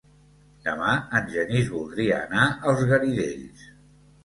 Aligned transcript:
Demà 0.67 0.93
en 1.19 1.27
Genís 1.35 1.69
voldria 1.75 2.17
anar 2.23 2.49
als 2.73 2.83
Garidells. 2.95 3.71